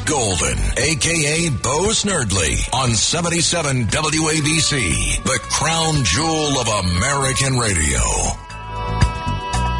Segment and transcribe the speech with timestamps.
[0.00, 8.41] Golden, aka Bo Snerdley, on 77 WABC, the crown jewel of American radio.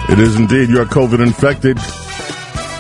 [0.09, 1.79] It is indeed your COVID infected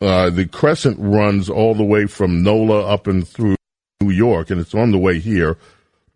[0.00, 3.56] uh, the Crescent runs all the way from NOLA up and through
[4.00, 5.56] New York, and it's on the way here.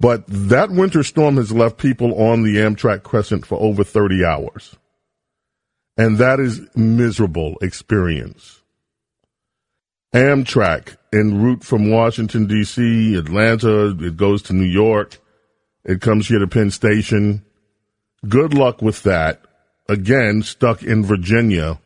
[0.01, 4.75] But that winter storm has left people on the Amtrak Crescent for over 30 hours.
[5.97, 8.61] And that is miserable experience.
[10.15, 15.19] Amtrak en route from Washington D.C., Atlanta, it goes to New York.
[15.85, 17.45] It comes here to Penn Station.
[18.27, 19.43] Good luck with that.
[19.91, 21.81] Again, stuck in Virginia.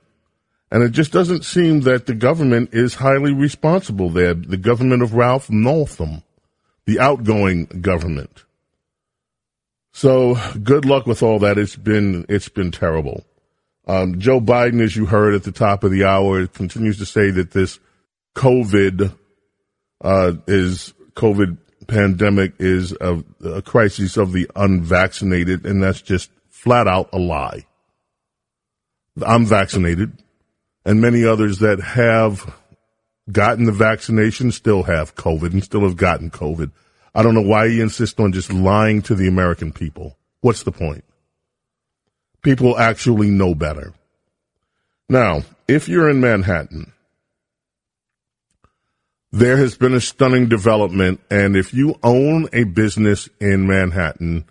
[0.70, 4.34] And it just doesn't seem that the government is highly responsible there.
[4.34, 6.22] The government of Ralph Northam,
[6.84, 8.44] the outgoing government.
[9.92, 11.56] So good luck with all that.
[11.56, 13.24] It's been, it's been terrible.
[13.86, 17.30] Um, Joe Biden, as you heard at the top of the hour, continues to say
[17.30, 17.78] that this
[18.34, 19.14] COVID
[20.02, 26.86] uh, is COVID pandemic is a, a crisis of the unvaccinated, and that's just flat
[26.86, 27.64] out a lie.
[29.22, 30.12] I'm vaccinated,
[30.84, 32.54] and many others that have
[33.30, 36.70] gotten the vaccination still have COVID and still have gotten COVID.
[37.14, 40.16] I don't know why he insists on just lying to the American people.
[40.40, 41.04] What's the point?
[42.42, 43.94] People actually know better.
[45.08, 46.92] Now, if you're in Manhattan,
[49.30, 54.44] there has been a stunning development, and if you own a business in Manhattan,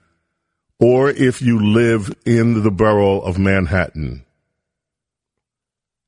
[0.79, 4.25] or if you live in the borough of Manhattan,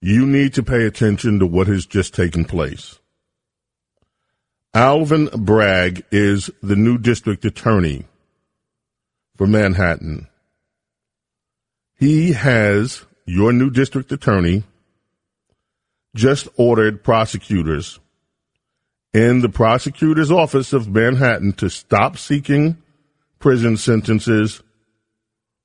[0.01, 2.99] you need to pay attention to what has just taken place.
[4.73, 8.05] Alvin Bragg is the new district attorney
[9.35, 10.27] for Manhattan.
[11.97, 14.63] He has, your new district attorney,
[16.13, 17.99] just ordered prosecutors
[19.13, 22.77] in the prosecutor's office of Manhattan to stop seeking
[23.39, 24.61] prison sentences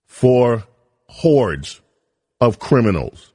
[0.07, 0.65] for
[1.09, 1.81] hordes
[2.41, 3.33] of criminals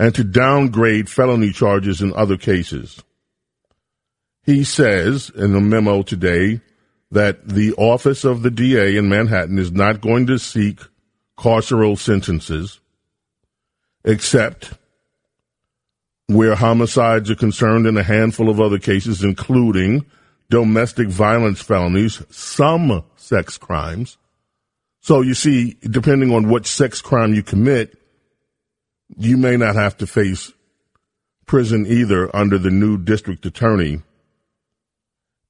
[0.00, 3.04] and to downgrade felony charges in other cases.
[4.42, 6.62] He says in a memo today
[7.10, 10.80] that the office of the DA in Manhattan is not going to seek
[11.36, 12.80] carceral sentences
[14.02, 14.72] except
[16.28, 20.06] where homicides are concerned in a handful of other cases, including
[20.48, 24.16] domestic violence felonies, some sex crimes.
[25.02, 27.99] So you see, depending on what sex crime you commit,
[29.16, 30.52] you may not have to face
[31.46, 34.02] prison either under the new district attorney.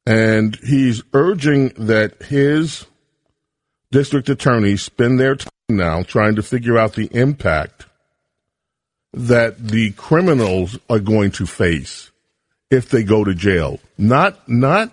[0.06, 2.86] And he's urging that his
[3.90, 7.86] district attorney spend their time now trying to figure out the impact
[9.12, 12.10] that the criminals are going to face
[12.70, 13.80] if they go to jail.
[13.98, 14.92] Not, not,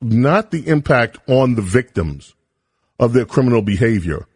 [0.00, 2.34] not the impact on the victims
[2.98, 4.26] of their criminal behavior,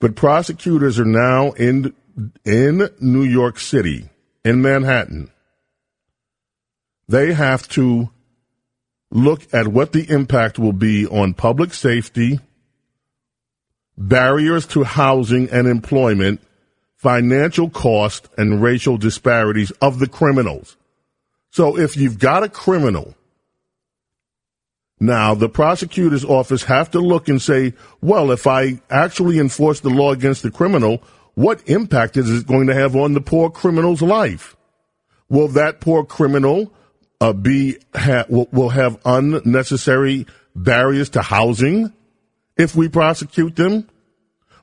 [0.00, 1.94] but prosecutors are now in,
[2.44, 4.08] in New York City,
[4.44, 5.30] in Manhattan.
[7.08, 8.10] They have to
[9.10, 12.40] look at what the impact will be on public safety,
[13.96, 16.40] barriers to housing and employment,
[16.96, 20.76] financial cost, and racial disparities of the criminals.
[21.50, 23.14] So if you've got a criminal,
[25.00, 29.90] now the prosecutor's office have to look and say, well, if I actually enforce the
[29.90, 31.02] law against the criminal,
[31.38, 34.56] what impact is it going to have on the poor criminal's life?
[35.28, 36.74] Will that poor criminal
[37.20, 40.26] uh, be ha- will, will have unnecessary
[40.56, 41.92] barriers to housing
[42.56, 43.88] if we prosecute them?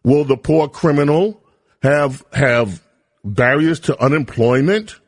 [0.04, 1.42] Will the poor criminal
[1.82, 2.84] have have
[3.24, 5.00] barriers to unemployment?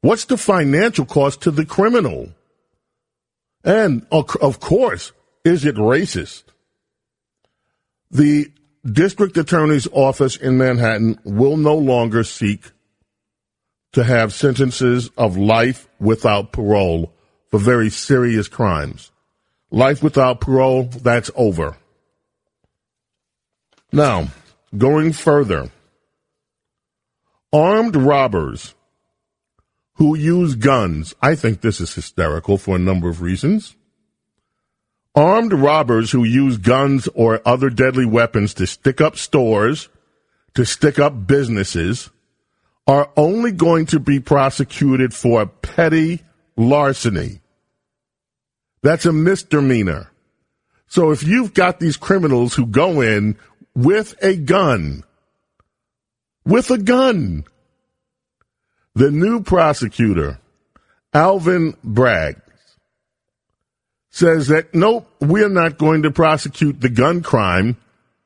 [0.00, 2.28] What's the financial cost to the criminal?
[3.64, 5.10] And of course,
[5.44, 6.44] is it racist?
[8.12, 8.52] The
[8.84, 12.70] district attorney's office in Manhattan will no longer seek
[13.92, 17.12] to have sentences of life without parole
[17.48, 19.10] for very serious crimes.
[19.70, 21.76] Life without parole, that's over.
[23.92, 24.28] Now,
[24.76, 25.70] going further,
[27.52, 28.74] armed robbers
[29.94, 31.14] who use guns.
[31.22, 33.76] I think this is hysterical for a number of reasons.
[35.14, 39.88] Armed robbers who use guns or other deadly weapons to stick up stores,
[40.54, 42.10] to stick up businesses,
[42.86, 46.22] are only going to be prosecuted for petty
[46.56, 47.40] larceny.
[48.82, 50.10] That's a misdemeanor.
[50.88, 53.36] So if you've got these criminals who go in
[53.74, 55.04] with a gun,
[56.44, 57.44] with a gun,
[58.94, 60.40] the new prosecutor,
[61.12, 62.40] Alvin Bragg,
[64.14, 67.76] says that nope, we're not going to prosecute the gun crime.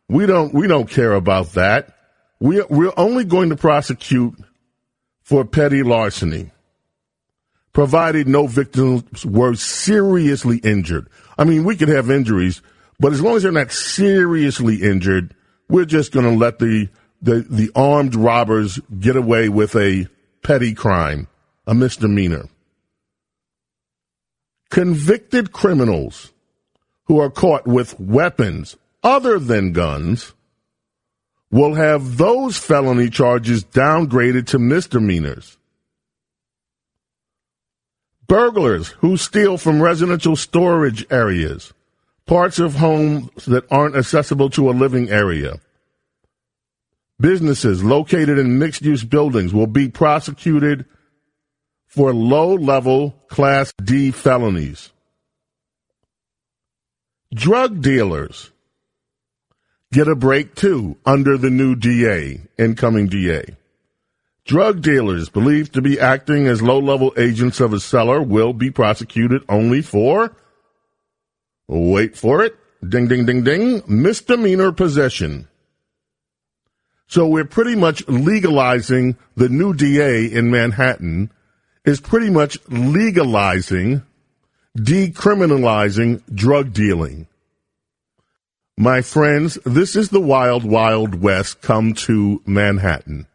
[0.07, 1.97] We don't we don't care about that.
[2.39, 4.35] We're we're only going to prosecute
[5.23, 6.51] for petty larceny,
[7.73, 11.09] provided no victims were seriously injured.
[11.39, 12.61] I mean, we could have injuries,
[13.01, 15.35] but as long as they're not seriously injured,
[15.71, 16.91] we're just going to let the,
[17.23, 20.07] the the armed robbers get away with a
[20.43, 21.29] petty crime,
[21.67, 22.51] a misdemeanor.
[24.71, 26.33] Convicted criminals
[27.05, 30.35] who are caught with weapons other than guns
[31.51, 35.57] will have those felony charges downgraded to misdemeanors.
[38.27, 41.73] Burglars who steal from residential storage areas,
[42.27, 45.59] parts of homes that aren't accessible to a living area,
[47.19, 50.85] businesses located in mixed use buildings will be prosecuted
[51.89, 54.93] for low level Class D felonies.
[57.35, 58.51] Drug dealers
[59.93, 63.57] get a break too under the new DA, incoming DA.
[64.45, 68.71] Drug dealers believed to be acting as low level agents of a seller will be
[68.71, 70.35] prosecuted only for,
[71.67, 75.49] wait for it, ding, ding, ding, ding, misdemeanor possession.
[77.09, 81.31] So we're pretty much legalizing the new DA in Manhattan
[81.89, 84.03] is pretty much legalizing,
[84.77, 87.27] decriminalizing drug dealing.
[88.77, 93.27] My friends, this is the wild, wild west come to Manhattan.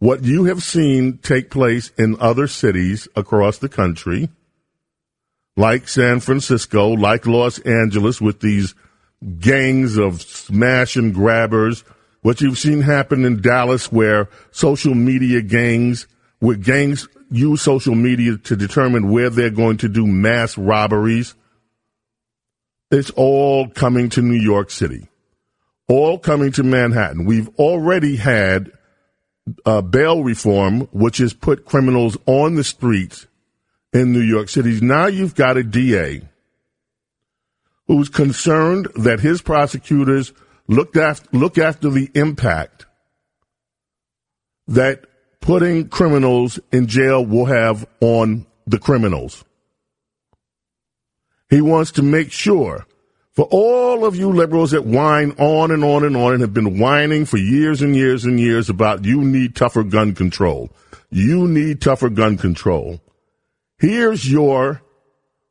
[0.00, 4.30] What you have seen take place in other cities across the country,
[5.56, 8.74] like San Francisco, like Los Angeles with these
[9.38, 11.84] gangs of smash and grabbers
[12.22, 16.06] what you've seen happen in Dallas where social media gangs,
[16.38, 21.34] where gangs use social media to determine where they're going to do mass robberies.
[22.90, 25.08] It's all coming to New York City.
[25.88, 27.24] all coming to Manhattan.
[27.24, 28.70] We've already had
[29.64, 33.26] uh, bail reform, which has put criminals on the streets
[33.92, 34.80] in New York City.
[34.80, 36.22] Now you've got a DA
[37.88, 40.32] who's concerned that his prosecutors
[40.68, 42.86] look after, look after the impact
[44.68, 45.06] that
[45.40, 49.44] putting criminals in jail will have on the criminals.
[51.48, 52.86] He wants to make sure
[53.32, 56.78] for all of you liberals that whine on and on and on and have been
[56.78, 60.70] whining for years and years and years about you need tougher gun control.
[61.10, 63.00] You need tougher gun control.
[63.78, 64.82] Here's your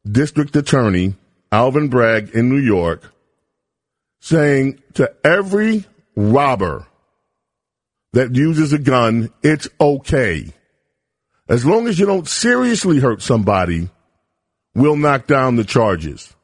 [0.10, 1.16] district attorney,
[1.52, 3.12] Alvin Bragg in New York,
[4.20, 6.86] saying to every robber
[8.14, 10.52] that uses a gun, it's okay.
[11.48, 13.90] As long as you don't seriously hurt somebody,
[14.76, 16.36] we'll knock down the charges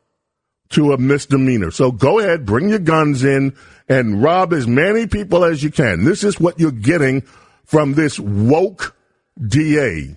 [0.69, 1.71] to a misdemeanor.
[1.71, 3.55] So go ahead, bring your guns in
[3.87, 6.05] and rob as many people as you can.
[6.05, 7.21] This is what you're getting
[7.65, 8.95] from this woke
[9.39, 10.15] DA.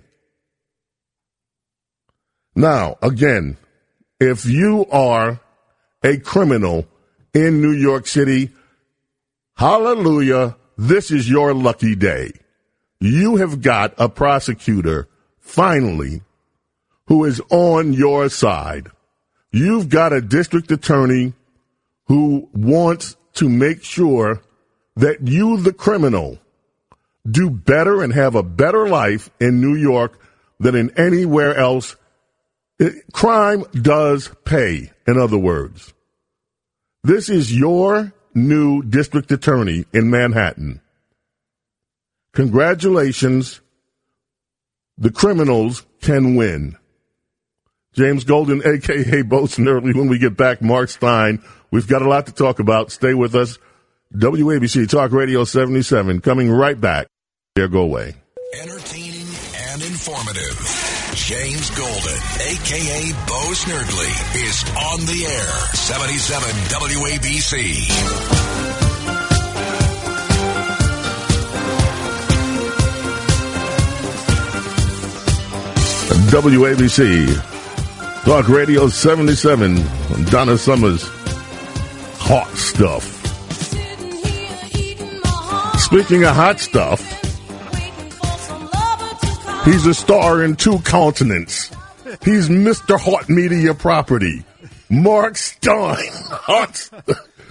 [2.55, 3.57] Now, again,
[4.19, 5.39] if you are
[6.03, 6.87] a criminal
[7.33, 8.49] in New York City,
[9.55, 12.31] hallelujah, this is your lucky day.
[13.01, 15.09] You have got a prosecutor,
[15.41, 16.21] finally,
[17.07, 18.87] who is on your side.
[19.51, 21.33] You've got a district attorney
[22.05, 24.41] who wants to make sure
[24.95, 26.39] that you, the criminal,
[27.29, 30.17] do better and have a better life in New York
[30.61, 31.97] than in anywhere else.
[32.79, 35.93] It, crime does pay, in other words.
[37.03, 40.81] This is your new district attorney in Manhattan.
[42.33, 43.61] Congratulations.
[44.97, 46.77] The criminals can win.
[47.93, 49.95] James Golden, aka Bo Snerdley.
[49.95, 51.41] When we get back, Mark Steyn.
[51.71, 52.91] We've got a lot to talk about.
[52.91, 53.57] Stay with us.
[54.13, 57.07] WABC Talk Radio 77 coming right back.
[57.55, 58.15] There go away.
[58.61, 59.27] Entertaining
[59.71, 60.78] and informative.
[61.15, 64.13] James Golden, aka Bo Snerdley,
[64.45, 65.51] is on the air.
[65.75, 67.89] 77 WABC.
[76.29, 77.49] WABC
[78.29, 79.75] Talk Radio 77.
[80.25, 81.09] Donna Summers.
[82.19, 83.03] Hot stuff.
[85.79, 87.01] Speaking of hot stuff,
[89.65, 91.71] he's a star in two continents.
[92.23, 92.99] He's Mr.
[92.99, 94.43] Hot Media Property.
[94.89, 96.09] Mark Steyn.
[96.31, 96.89] Hot,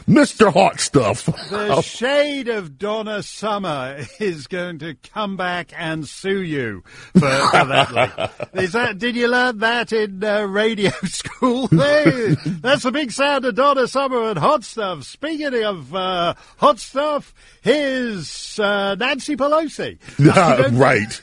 [0.08, 0.52] Mr.
[0.52, 1.26] Hot Stuff.
[1.50, 7.64] The shade of Donna Summer is going to come back and sue you for, for
[7.64, 8.50] that.
[8.54, 8.98] Is that?
[8.98, 11.68] Did you learn that in uh, radio school?
[11.68, 15.04] Hey, that's the big sound of Donna Summer and hot stuff.
[15.04, 19.98] Speaking of uh, hot stuff, here's uh, Nancy Pelosi.
[20.18, 21.20] Yeah, right.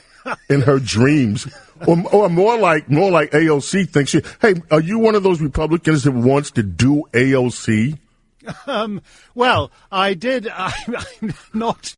[0.48, 1.46] In her dreams.
[1.86, 5.40] Or, or more like more like AOC thinks she hey, are you one of those
[5.40, 7.98] Republicans that wants to do AOC?
[8.66, 9.02] Um,
[9.34, 10.48] well, I did.
[10.52, 11.94] I, I'm not.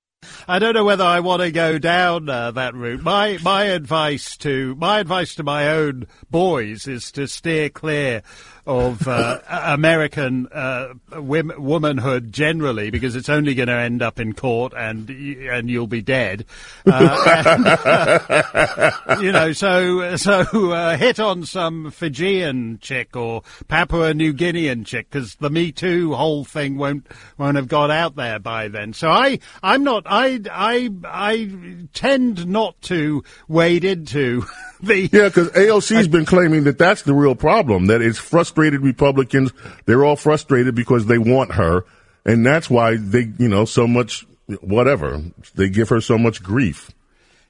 [0.47, 3.02] I don't know whether I want to go down uh, that route.
[3.02, 8.23] My my advice to my advice to my own boys is to steer clear
[8.68, 14.75] of uh, American uh, womanhood generally, because it's only going to end up in court
[14.76, 16.44] and and you'll be dead.
[16.87, 17.54] Uh,
[19.06, 24.84] and, you know, so so uh, hit on some Fijian chick or Papua New Guinean
[24.84, 27.06] chick, because the Me Too whole thing won't
[27.38, 28.92] won't have got out there by then.
[28.92, 34.44] So I I'm not I I I tend not to wade into
[34.82, 37.87] the yeah, because AOC's been claiming that that's the real problem.
[37.87, 38.18] That it's
[38.58, 39.52] frustrated Republicans.
[39.86, 41.84] They're all frustrated because they want her,
[42.24, 44.26] and that's why they, you know, so much
[44.60, 45.22] whatever
[45.54, 46.90] they give her so much grief.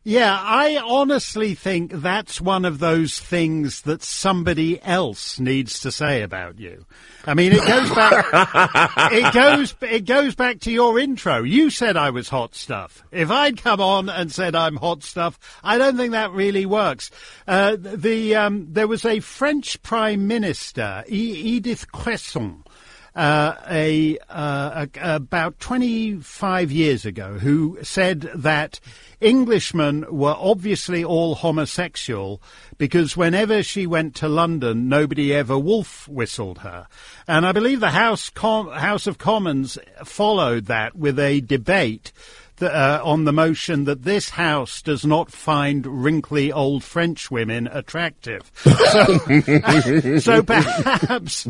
[0.09, 6.23] Yeah, I honestly think that's one of those things that somebody else needs to say
[6.23, 6.87] about you.
[7.27, 8.25] I mean, it goes back.
[9.13, 9.75] it goes.
[9.83, 11.43] It goes back to your intro.
[11.43, 13.05] You said I was hot stuff.
[13.13, 17.11] If I'd come on and said I'm hot stuff, I don't think that really works.
[17.47, 22.65] Uh, the um, there was a French Prime Minister, Edith Cresson.
[23.19, 28.79] Uh, a, uh, a, about 25 years ago who said that
[29.21, 32.41] Englishmen were obviously all homosexual
[32.77, 36.87] because whenever she went to London, nobody ever wolf whistled her.
[37.27, 42.13] And I believe the House, Com- House of Commons followed that with a debate
[42.63, 48.51] uh, on the motion that this House does not find wrinkly old French women attractive.
[48.57, 48.69] So,
[50.19, 51.47] so perhaps,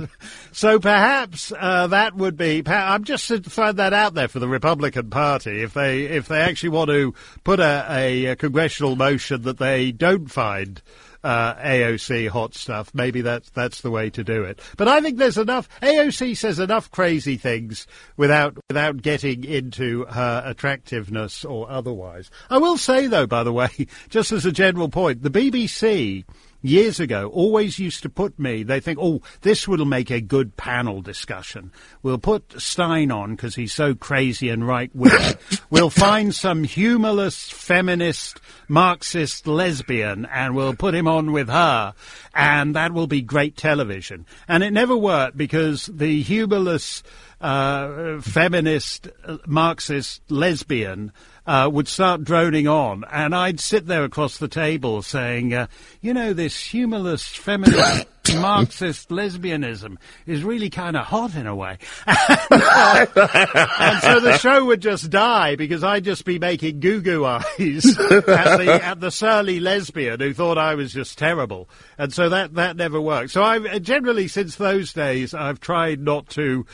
[0.53, 2.63] so perhaps uh, that would be.
[2.67, 5.63] I'm just throwing that out there for the Republican Party.
[5.63, 9.93] If they if they actually want to put a, a, a congressional motion that they
[9.93, 10.83] don't find
[11.25, 12.95] uh, AOC hot stuff.
[12.95, 14.61] Maybe that's that's the way to do it.
[14.77, 15.69] But I think there's enough.
[15.81, 22.31] AOC says enough crazy things without without getting into her attractiveness or otherwise.
[22.51, 23.71] I will say though, by the way,
[24.09, 26.25] just as a general point, the BBC
[26.63, 30.57] years ago always used to put me, they think, oh, this will make a good
[30.57, 31.73] panel discussion.
[32.03, 35.13] We'll put Steyn on because he's so crazy and right wing.
[35.71, 41.95] we'll find some humorless, feminist, Marxist lesbian and we'll put him on with her.
[42.35, 44.27] And that will be great television.
[44.47, 47.03] And it never worked because the humorless,
[47.41, 49.09] uh, feminist,
[49.47, 51.13] Marxist lesbian
[51.49, 55.67] uh, would start droning on, and I'd sit there across the table saying, uh,
[56.03, 61.79] you know, this humorless feminist Marxist lesbianism is really kind of hot in a way.
[62.07, 62.19] and,
[62.51, 67.47] and, so the show would just die because I'd just be making goo goo eyes
[67.57, 71.71] at the, at the surly lesbian who thought I was just terrible.
[71.97, 73.31] And so that, that never worked.
[73.31, 76.67] So I've generally, since those days, I've tried not to,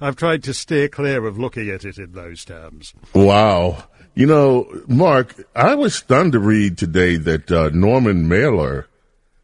[0.00, 2.94] I've tried to steer clear of looking at it in those terms.
[3.14, 3.84] Wow.
[4.14, 8.86] You know, Mark, I was stunned to read today that uh, Norman Mailer,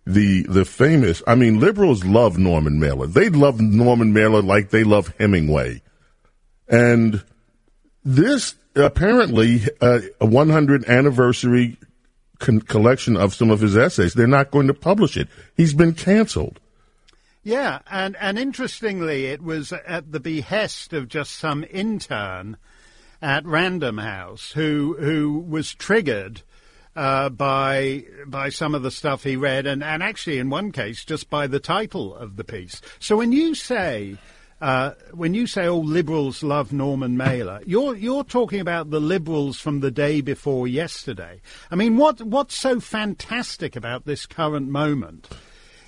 [0.07, 3.07] the the famous, I mean, liberals love Norman Mailer.
[3.07, 5.81] They love Norman Mailer like they love Hemingway,
[6.69, 7.25] and
[8.05, 11.79] this apparently uh, a 100 anniversary
[12.39, 14.15] con- collection of some of his essays.
[14.15, 15.29] They're not going to publish it.
[15.57, 16.61] He's been canceled.
[17.43, 22.59] Yeah, and and interestingly, it was at the behest of just some intern
[23.21, 26.43] at Random House who who was triggered
[26.97, 31.05] uh, by by some of the stuff he read, and, and actually in one case
[31.05, 32.81] just by the title of the piece.
[32.99, 34.19] So when you say
[34.61, 39.61] uh, when you say, "Oh, liberals love Norman Mailer," you're you're talking about the liberals
[39.61, 41.41] from the day before yesterday.
[41.71, 45.29] I mean, what what's so fantastic about this current moment?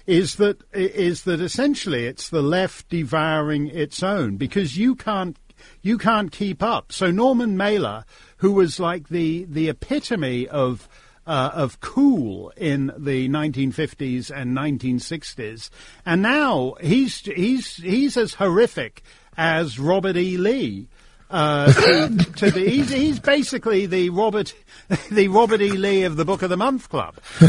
[0.06, 5.36] Is that is that essentially it's the left devouring its own because you can't
[5.82, 6.92] you can't keep up.
[6.92, 8.04] So Norman Mailer,
[8.38, 10.88] who was like the the epitome of
[11.26, 15.70] uh, of cool in the 1950s and 1960s,
[16.04, 19.02] and now he's he's he's as horrific
[19.36, 20.36] as Robert E.
[20.36, 20.88] Lee.
[21.30, 24.52] Uh, to, the, he's, he's, basically the Robert,
[25.12, 25.70] the Robert E.
[25.70, 27.14] Lee of the Book of the Month Club,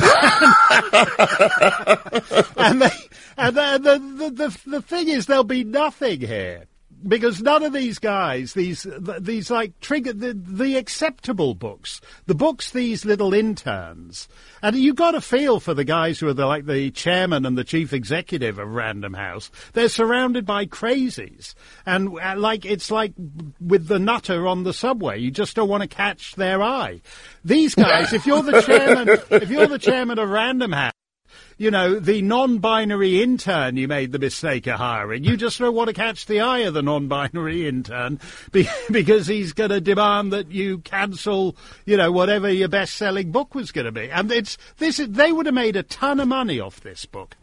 [2.57, 2.91] and, they,
[3.37, 6.67] and the, the, the, the thing is, there'll be nothing here
[7.07, 8.85] because none of these guys, these
[9.19, 14.27] these like trigger the, the acceptable books, the books these little interns,
[14.61, 17.57] and you got a feel for the guys who are the, like the chairman and
[17.57, 19.51] the chief executive of Random House.
[19.73, 23.13] They're surrounded by crazies, and uh, like it's like
[23.59, 27.01] with the nutter on the subway, you just don't want to catch their eye.
[27.43, 30.93] These guys, if you're the chairman, if you're the chairman of Random House
[31.61, 35.23] you know, the non-binary intern you made the mistake of hiring.
[35.23, 38.19] You just don't want to catch the eye of the non-binary intern
[38.89, 43.71] because he's going to demand that you cancel, you know, whatever your best-selling book was
[43.71, 44.09] going to be.
[44.09, 44.97] And it's this.
[44.97, 47.37] They would have made a ton of money off this book.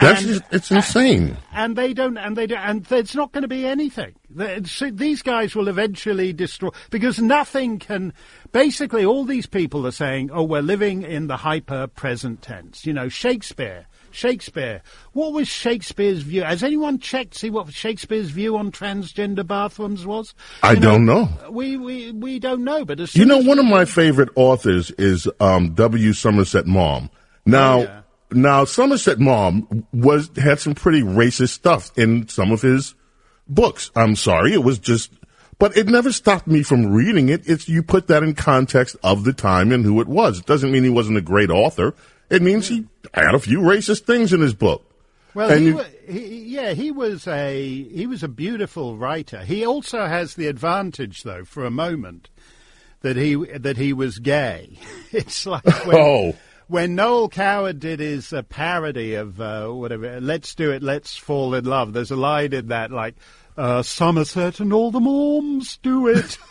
[0.00, 1.36] That's and, it's insane.
[1.52, 4.14] And they don't, and they don't, and there's not going to be anything.
[4.28, 8.12] These guys will eventually destroy because nothing can.
[8.50, 12.92] Basically, all these people are saying, "Oh, we're living in the hyper present tense." You
[12.92, 13.86] know, Shakespeare.
[14.10, 14.80] Shakespeare.
[15.12, 16.42] What was Shakespeare's view?
[16.42, 20.34] Has anyone checked see what Shakespeare's view on transgender bathrooms was?
[20.62, 21.28] You I know, don't know.
[21.50, 22.84] We we we don't know.
[22.84, 26.12] But you know, one of my favorite authors is um, W.
[26.12, 27.10] Somerset Maugham.
[27.46, 27.78] Now.
[27.78, 28.00] Oh, yeah
[28.34, 32.94] now, Somerset Maugham was had some pretty racist stuff in some of his
[33.48, 33.90] books.
[33.96, 35.12] I'm sorry, it was just,
[35.58, 37.48] but it never stopped me from reading it.
[37.48, 40.38] It's you put that in context of the time and who it was.
[40.38, 41.94] It doesn't mean he wasn't a great author.
[42.30, 44.90] It means he had a few racist things in his book.
[45.34, 49.44] Well, he, you, he, yeah, he was a he was a beautiful writer.
[49.44, 52.30] He also has the advantage, though, for a moment,
[53.00, 54.78] that he that he was gay.
[55.12, 56.36] it's like when, oh
[56.68, 61.54] when Noel Coward did his uh, parody of uh, whatever, "Let's Do It, Let's Fall
[61.54, 63.14] in Love," there's a line in that like.
[63.56, 66.36] Uh, Somerset and all the moms do it.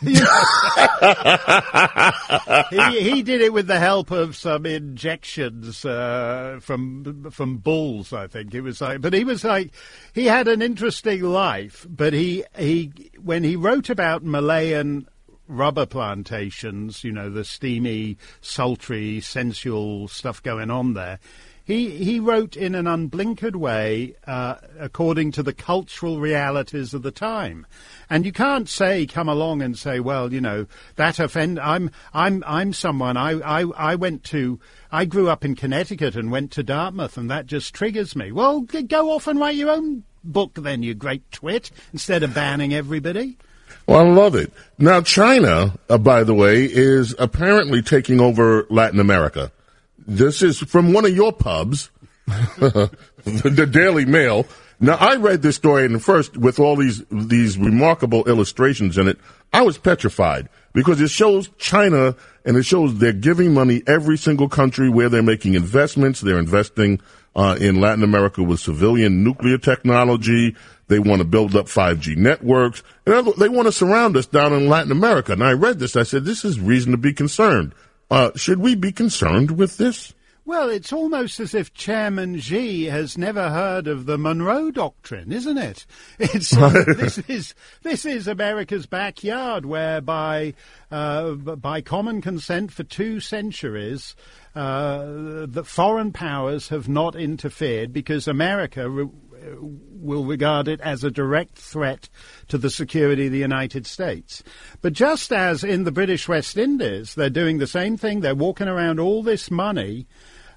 [2.70, 8.26] he, he did it with the help of some injections uh, from from bulls, I
[8.26, 8.54] think.
[8.54, 9.74] It was like, but he was like,
[10.14, 11.86] he had an interesting life.
[11.90, 15.06] But he he when he wrote about Malayan
[15.54, 21.18] rubber plantations, you know, the steamy, sultry, sensual stuff going on there.
[21.66, 27.10] He, he wrote in an unblinkered way, uh, according to the cultural realities of the
[27.10, 27.66] time.
[28.10, 32.44] And you can't say, come along and say, well, you know, that offend, I'm, I'm,
[32.46, 34.60] I'm someone, I, I, I went to,
[34.92, 38.30] I grew up in Connecticut and went to Dartmouth and that just triggers me.
[38.30, 42.74] Well, go off and write your own book then, you great twit, instead of banning
[42.74, 43.38] everybody.
[43.86, 44.52] Well, I love it.
[44.78, 49.52] Now, China, uh, by the way, is apparently taking over Latin America.
[49.98, 51.90] This is from one of your pubs,
[52.26, 54.46] the Daily Mail.
[54.80, 59.18] Now, I read this story, and first, with all these these remarkable illustrations in it,
[59.52, 64.48] I was petrified because it shows China and it shows they're giving money every single
[64.48, 66.20] country where they're making investments.
[66.20, 67.00] They're investing
[67.36, 70.56] uh, in Latin America with civilian nuclear technology.
[70.88, 72.82] They want to build up 5G networks.
[73.06, 75.32] And they want to surround us down in Latin America.
[75.32, 75.96] And I read this.
[75.96, 77.74] I said, this is reason to be concerned.
[78.10, 80.12] Uh, should we be concerned with this?
[80.46, 85.56] Well, it's almost as if Chairman Xi has never heard of the Monroe Doctrine, isn't
[85.56, 85.86] it?
[86.18, 90.52] It's this is this is America's backyard, whereby
[90.90, 94.14] uh, by common consent for two centuries,
[94.54, 99.08] uh, the foreign powers have not interfered because America re-
[99.52, 102.08] will regard it as a direct threat
[102.48, 104.42] to the security of the United States.
[104.80, 108.68] But just as in the British West Indies, they're doing the same thing, they're walking
[108.68, 110.06] around all this money.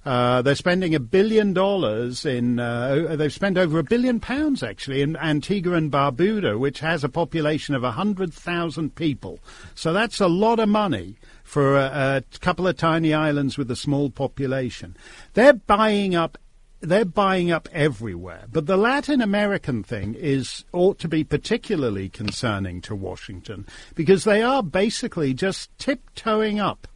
[0.06, 2.60] Uh, they're spending a billion dollars in.
[2.60, 7.10] Uh, they've spent over a billion pounds actually in Antigua and Barbuda, which has a
[7.10, 9.39] population of hundred thousand people.
[9.76, 13.76] So that's a lot of money for a, a couple of tiny islands with a
[13.76, 14.95] small population.
[15.34, 16.38] They're buying up
[16.79, 18.45] they're buying up everywhere.
[18.51, 24.41] But the Latin American thing is ought to be particularly concerning to Washington because they
[24.41, 26.87] are basically just tiptoeing up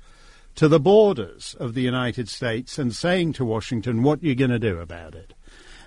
[0.56, 4.52] to the borders of the United States and saying to Washington what are you're going
[4.52, 5.34] to do about it.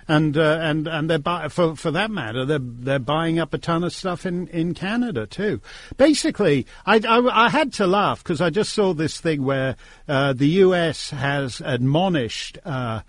[0.07, 3.83] And uh, and and they're for for that matter they're they're buying up a ton
[3.83, 5.61] of stuff in, in Canada too.
[5.97, 9.75] Basically, I, I, I had to laugh because I just saw this thing where
[10.07, 11.09] uh, the U.S.
[11.09, 12.59] has admonished.
[12.63, 13.01] Uh,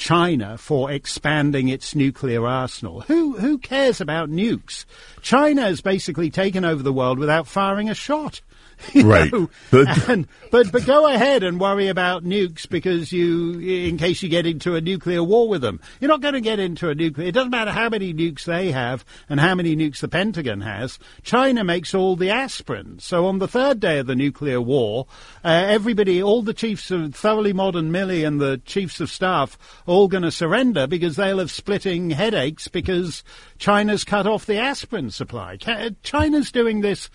[0.00, 3.02] China for expanding its nuclear arsenal.
[3.02, 4.86] Who who cares about nukes?
[5.20, 8.40] China has basically taken over the world without firing a shot.
[9.04, 9.32] right.
[9.72, 14.46] and, but but go ahead and worry about nukes because you, in case you get
[14.46, 17.28] into a nuclear war with them, you're not going to get into a nuclear.
[17.28, 20.98] It doesn't matter how many nukes they have and how many nukes the Pentagon has.
[21.22, 22.98] China makes all the aspirin.
[22.98, 25.06] So on the third day of the nuclear war,
[25.44, 30.08] uh, everybody, all the chiefs of thoroughly modern Milley and the chiefs of staff, all
[30.08, 33.22] going to surrender because they'll have splitting headaches because
[33.58, 35.56] China's cut off the aspirin supply.
[36.02, 37.10] China's doing this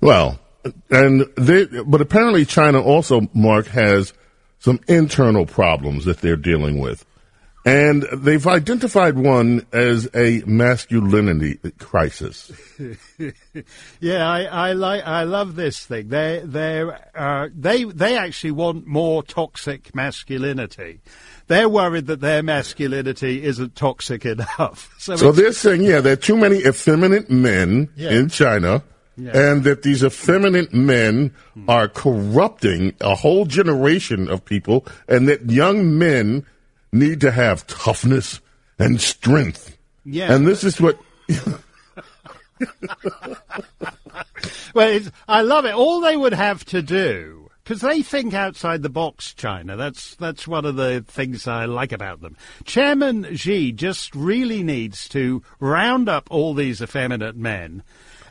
[0.00, 0.38] well,
[0.90, 4.12] and they, but apparently China also, Mark, has
[4.58, 7.04] some internal problems that they're dealing with.
[7.64, 12.50] And they've identified one as a masculinity crisis.
[14.00, 16.08] yeah, I, I like, I love this thing.
[16.08, 21.00] They, they, uh, they, they actually want more toxic masculinity.
[21.48, 24.94] They're worried that their masculinity isn't toxic enough.
[24.98, 28.10] So, so they're saying, yeah, there are too many effeminate men yeah.
[28.10, 28.82] in China
[29.18, 29.30] yeah.
[29.34, 31.32] and that these effeminate men
[31.66, 36.44] are corrupting a whole generation of people, and that young men
[36.92, 38.40] need to have toughness
[38.78, 39.76] and strength.
[40.04, 40.32] Yeah.
[40.32, 40.98] And this is what.
[44.74, 45.74] well, I love it.
[45.74, 47.37] All they would have to do
[47.68, 49.76] because they think outside the box, China.
[49.76, 52.34] That's that's one of the things I like about them.
[52.64, 57.82] Chairman Xi just really needs to round up all these effeminate men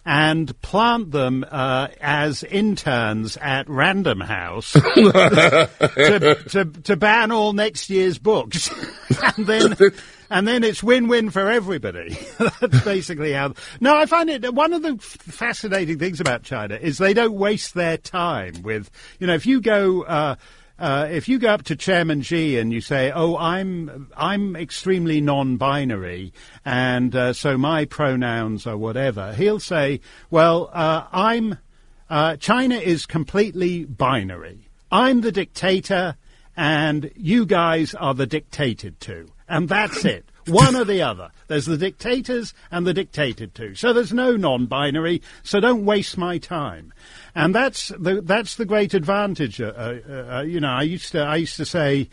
[0.04, 7.92] and plant them uh, as interns at Random House to, to, to, ban all next
[7.92, 8.72] year's books,
[9.38, 9.76] and then
[10.30, 12.18] and then it's win-win for everybody.
[12.38, 13.54] That's basically how.
[13.80, 17.74] No, I find it one of the fascinating things about China is they don't waste
[17.74, 20.04] their time with you know if you go.
[20.04, 20.36] Uh,
[20.80, 25.22] uh, if you go up to Chairman Xi and you say, "Oh, I'm I'm extremely
[25.22, 31.58] non-binary, and uh, so my pronouns are whatever," he'll say, "Well, uh, I'm
[32.10, 34.70] uh, China is completely binary.
[34.92, 36.16] I'm the dictator,
[36.56, 41.32] and you guys are the dictated to, and that's it." One or the other.
[41.48, 43.76] There's the dictators and the dictated to.
[43.76, 45.22] So there's no non-binary.
[45.44, 46.94] So don't waste my time.
[47.36, 49.60] And that's the that's the great advantage.
[49.60, 52.10] Uh, uh, uh, you know, I used to I used to say.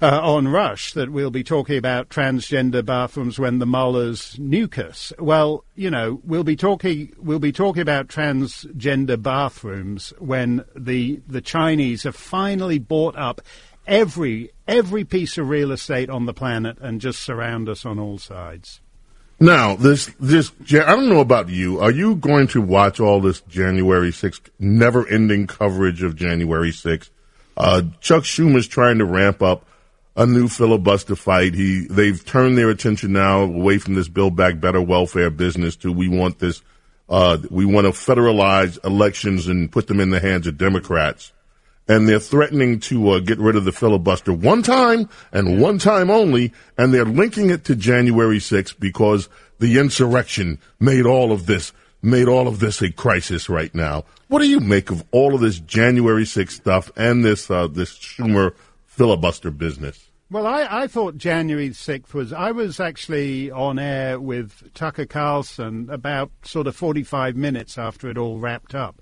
[0.00, 5.12] uh, on Rush that we'll be talking about transgender bathrooms when the mullahs nuke us.
[5.18, 11.40] Well, you know, we'll be talking we'll be talking about transgender bathrooms when the the
[11.40, 13.40] Chinese have finally bought up
[13.86, 18.18] every every piece of real estate on the planet and just surround us on all
[18.18, 18.80] sides.
[19.38, 21.78] Now, this this I don't know about you.
[21.78, 27.10] Are you going to watch all this January 6th never-ending coverage of January 6th?
[27.56, 29.66] Uh, Chuck Schumer's trying to ramp up
[30.16, 31.54] a new filibuster fight.
[31.54, 35.92] He they've turned their attention now away from this Build Back Better welfare business to
[35.92, 36.62] we want this
[37.08, 41.32] uh, we want to federalize elections and put them in the hands of Democrats
[41.88, 46.10] and they're threatening to uh, get rid of the filibuster one time and one time
[46.10, 51.72] only, and they're linking it to January 6th because the insurrection made all of this
[52.02, 54.04] made all of this a crisis right now.
[54.28, 57.96] What do you make of all of this January 6th stuff and this uh, this
[57.98, 60.06] Schumer filibuster business?
[60.28, 62.32] Well, I, I thought January 6th was.
[62.32, 68.18] I was actually on air with Tucker Carlson about sort of 45 minutes after it
[68.18, 69.00] all wrapped up.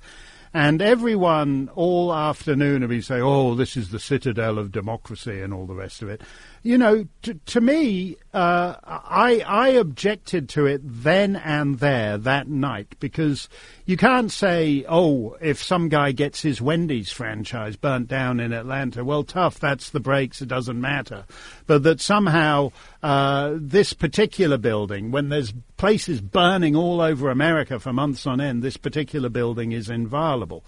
[0.57, 5.53] And everyone all afternoon will be saying, oh, this is the citadel of democracy and
[5.53, 6.23] all the rest of it.
[6.66, 12.48] You know, t- to me, uh, I, I objected to it then and there that
[12.48, 13.50] night because
[13.85, 19.05] you can't say, oh, if some guy gets his Wendy's franchise burnt down in Atlanta,
[19.05, 21.27] well, tough, that's the breaks, it doesn't matter.
[21.66, 22.72] But that somehow
[23.03, 28.62] uh, this particular building, when there's places burning all over America for months on end,
[28.62, 30.64] this particular building is inviolable.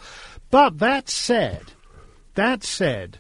[0.51, 1.63] But that said,
[2.35, 3.19] that said,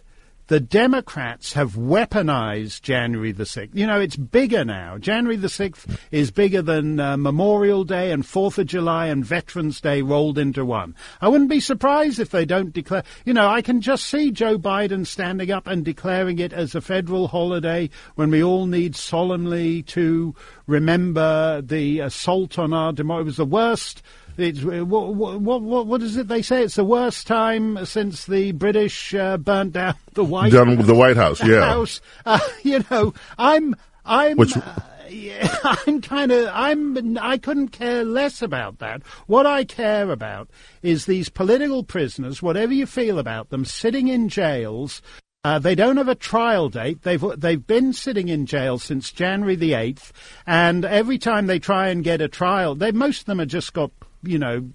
[0.48, 3.70] the Democrats have weaponized January the 6th.
[3.74, 4.96] You know, it's bigger now.
[4.98, 9.80] January the 6th is bigger than uh, Memorial Day and 4th of July and Veterans
[9.80, 10.94] Day rolled into one.
[11.20, 13.02] I wouldn't be surprised if they don't declare.
[13.24, 16.80] You know, I can just see Joe Biden standing up and declaring it as a
[16.80, 20.35] federal holiday when we all need solemnly to
[20.66, 23.16] remember the assault on our democracy.
[23.16, 24.02] It was the worst
[24.38, 26.62] it's, uh, what, what, what, what is it they say?
[26.62, 31.16] It's the worst time since the British uh, burnt down the White Done the White
[31.16, 31.42] House.
[31.42, 32.01] Yeah, House.
[32.27, 34.37] Uh, you know, I'm I'm.
[34.37, 34.62] Which, uh,
[35.09, 35.55] yeah,
[35.87, 39.03] I'm kind of I'm I couldn't care less about that.
[39.27, 40.51] What I care about
[40.83, 45.03] is these political prisoners, whatever you feel about them, sitting in jails.
[45.44, 47.03] Uh, they don't have a trial date.
[47.03, 50.12] They've they've been sitting in jail since January the eighth,
[50.44, 53.72] and every time they try and get a trial, they most of them have just
[53.72, 54.68] got you know,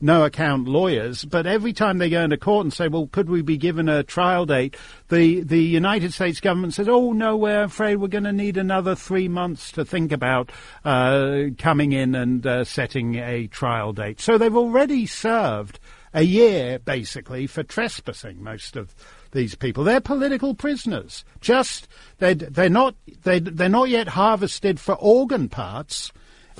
[0.00, 3.42] no account lawyers, but every time they go into court and say, well, could we
[3.42, 4.76] be given a trial date?
[5.08, 8.94] The, the United States government says, oh, no, we're afraid we're going to need another
[8.94, 10.50] three months to think about
[10.84, 14.20] uh, coming in and uh, setting a trial date.
[14.20, 15.78] So they've already served
[16.14, 18.94] a year, basically, for trespassing, most of
[19.32, 19.84] these people.
[19.84, 21.24] They're political prisoners.
[21.40, 21.86] Just,
[22.18, 26.10] they're, they're, not, they they're not yet harvested for organ parts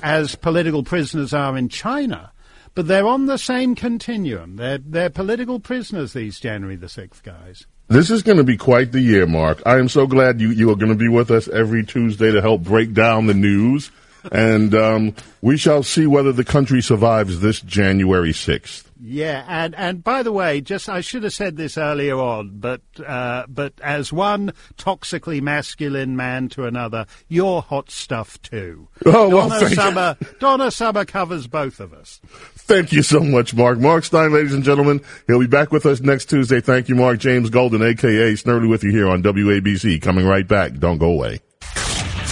[0.03, 2.31] as political prisoners are in China,
[2.73, 4.55] but they're on the same continuum.
[4.55, 7.65] They're, they're political prisoners, these January the 6th guys.
[7.87, 9.61] This is going to be quite the year, Mark.
[9.65, 12.41] I am so glad you, you are going to be with us every Tuesday to
[12.41, 13.91] help break down the news.
[14.31, 18.85] and um, we shall see whether the country survives this January 6th.
[19.03, 22.81] Yeah, and and by the way, just I should have said this earlier on, but
[23.03, 28.89] uh, but as one toxically masculine man to another, you're hot stuff too.
[29.03, 30.27] Oh well, Donna Summer, you.
[30.39, 32.21] Donna Summer covers both of us.
[32.55, 33.79] Thank you so much, Mark.
[33.79, 36.61] Mark Steyn, ladies and gentlemen, he'll be back with us next Tuesday.
[36.61, 37.17] Thank you, Mark.
[37.17, 39.99] James Golden, aka Snerdley, with you here on WABC.
[39.99, 40.73] Coming right back.
[40.73, 41.39] Don't go away.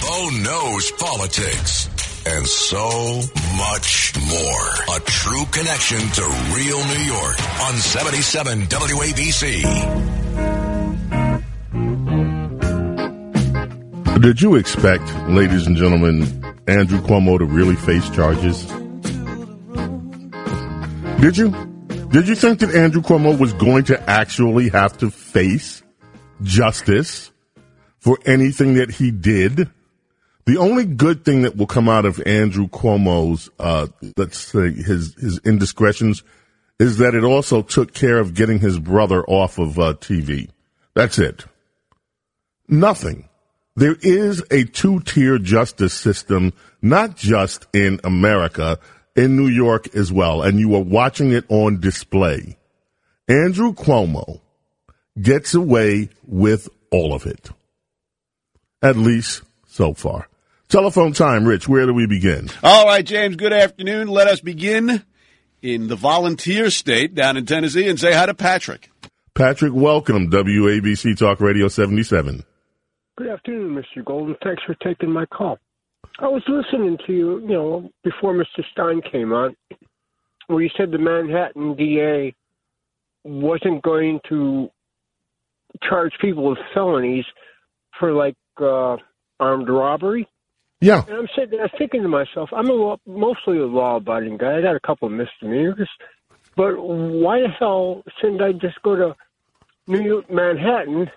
[0.02, 1.79] Bo knows politics
[2.26, 3.22] and so
[3.56, 4.96] much more.
[4.96, 6.22] A true connection to
[6.54, 9.62] real New York on 77 WABC.
[14.20, 16.22] Did you expect, ladies and gentlemen,
[16.68, 18.66] Andrew Cuomo to really face charges?
[21.20, 21.50] Did you?
[22.10, 25.82] Did you think that Andrew Cuomo was going to actually have to face
[26.42, 27.30] justice
[27.98, 29.70] for anything that he did?
[30.50, 33.86] The only good thing that will come out of Andrew Cuomo's, uh,
[34.16, 36.24] let's say his, his indiscretions
[36.80, 40.50] is that it also took care of getting his brother off of uh, TV.
[40.92, 41.44] That's it.
[42.66, 43.28] Nothing.
[43.76, 48.80] There is a two-tier justice system, not just in America,
[49.14, 52.58] in New York as well, and you are watching it on display.
[53.28, 54.40] Andrew Cuomo
[55.22, 57.50] gets away with all of it.
[58.82, 60.26] At least so far.
[60.70, 61.68] Telephone time, Rich.
[61.68, 62.48] Where do we begin?
[62.62, 63.34] All right, James.
[63.34, 64.06] Good afternoon.
[64.06, 65.02] Let us begin
[65.62, 68.88] in the volunteer state down in Tennessee and say hi to Patrick.
[69.34, 70.30] Patrick, welcome.
[70.30, 72.44] WABC Talk Radio 77.
[73.18, 74.04] Good afternoon, Mr.
[74.04, 74.36] Golden.
[74.44, 75.58] Thanks for taking my call.
[76.20, 78.62] I was listening to you, you know, before Mr.
[78.70, 79.56] Steyn came on,
[80.46, 82.32] where you said the Manhattan DA
[83.24, 84.70] wasn't going to
[85.82, 87.24] charge people with felonies
[87.98, 88.98] for like uh,
[89.40, 90.28] armed robbery.
[90.80, 91.04] Yeah.
[91.06, 94.58] And I'm sitting there thinking to myself, I'm a law, mostly a law-abiding guy.
[94.58, 95.88] I got a couple of misdemeanors,
[96.56, 99.16] but why the hell shouldn't I just go to
[99.86, 101.10] New York, Manhattan,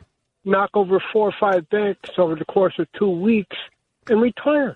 [0.44, 3.56] knock over four or five banks over the course of two weeks,
[4.10, 4.76] and retire?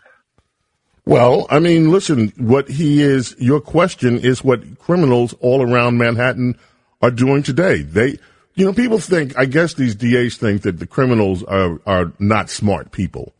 [1.05, 6.57] Well, I mean, listen, what he is, your question is what criminals all around Manhattan
[7.01, 7.81] are doing today.
[7.81, 8.19] They,
[8.55, 12.49] you know, people think, I guess these DAs think that the criminals are, are not
[12.49, 13.33] smart people.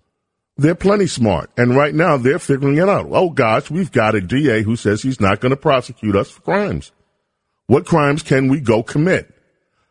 [0.57, 1.51] They're plenty smart.
[1.57, 3.07] And right now they're figuring it out.
[3.11, 6.41] Oh gosh, we've got a DA who says he's not going to prosecute us for
[6.41, 6.91] crimes.
[7.67, 9.33] What crimes can we go commit?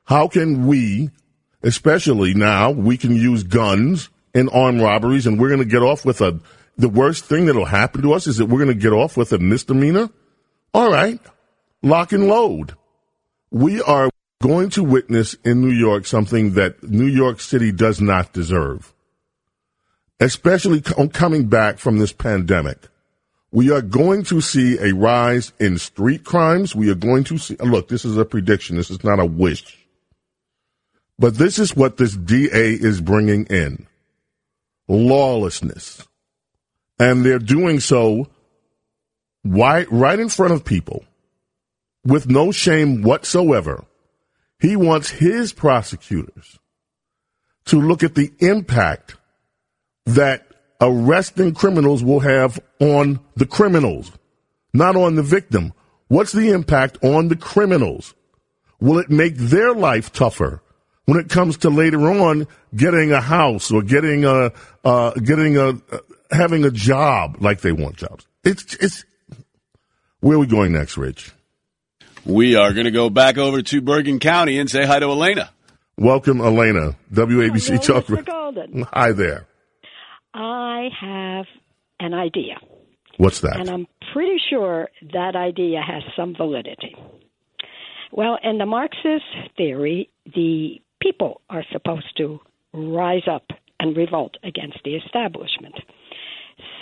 [0.04, 1.10] How can we,
[1.62, 6.04] especially now, we can use guns in armed robberies and we're going to get off
[6.04, 6.40] with a,
[6.76, 9.32] the worst thing that'll happen to us is that we're going to get off with
[9.32, 10.10] a misdemeanor?
[10.74, 11.20] All right.
[11.82, 12.74] Lock and load.
[13.50, 14.10] We are
[14.42, 18.92] going to witness in New York something that New York City does not deserve,
[20.20, 22.88] especially on coming back from this pandemic.
[23.52, 26.74] We are going to see a rise in street crimes.
[26.74, 28.76] We are going to see, look, this is a prediction.
[28.76, 29.78] This is not a wish.
[31.18, 33.86] But this is what this DA is bringing in
[34.88, 36.06] lawlessness.
[36.98, 38.28] And they're doing so
[39.44, 41.04] right, right in front of people
[42.04, 43.84] with no shame whatsoever.
[44.60, 46.58] He wants his prosecutors
[47.66, 49.16] to look at the impact
[50.06, 50.46] that
[50.80, 54.10] arresting criminals will have on the criminals,
[54.72, 55.72] not on the victim.
[56.08, 58.14] What's the impact on the criminals?
[58.80, 60.62] Will it make their life tougher
[61.06, 64.52] when it comes to later on getting a house or getting a,
[64.84, 65.98] uh, getting a, uh,
[66.30, 68.26] having a job like they want jobs?
[68.44, 69.04] It's, it's,
[70.20, 71.32] where are we going next, Rich?
[72.24, 75.50] We are going to go back over to Bergen County and say hi to Elena.
[75.96, 76.96] Welcome, Elena.
[77.12, 78.06] WABC Hello, Talk.
[78.06, 78.26] Mr.
[78.26, 78.82] Golden.
[78.92, 79.46] Hi there.
[80.36, 81.46] I have
[81.98, 82.56] an idea,
[83.16, 83.58] What's that?
[83.58, 86.94] and I'm pretty sure that idea has some validity.
[88.12, 89.24] Well, in the Marxist
[89.56, 92.40] theory, the people are supposed to
[92.72, 93.46] rise up
[93.80, 95.74] and revolt against the establishment.